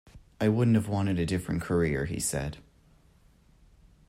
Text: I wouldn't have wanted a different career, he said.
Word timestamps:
I 0.39 0.49
wouldn't 0.49 0.75
have 0.77 0.87
wanted 0.87 1.19
a 1.19 1.27
different 1.27 1.61
career, 1.61 2.05
he 2.05 2.19
said. 2.19 2.57